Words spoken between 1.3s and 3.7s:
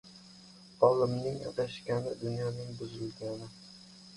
adashgani— dunyoning buzilgani.